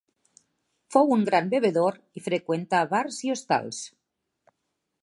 [0.95, 3.85] Fou un gran bevedor i freqüentà bars i hostals.